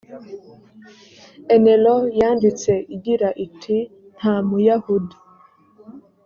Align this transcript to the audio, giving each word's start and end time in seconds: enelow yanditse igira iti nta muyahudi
enelow 1.55 2.01
yanditse 2.19 2.73
igira 2.95 3.29
iti 3.45 3.77
nta 4.17 4.35
muyahudi 4.47 5.17